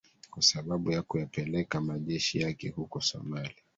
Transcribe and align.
kwa 0.31 0.41
sababu 0.43 0.91
ya 0.91 1.01
kuyapeleka 1.01 1.81
majeshi 1.81 2.39
yake 2.41 2.69
huko 2.69 3.01
somali 3.01 3.55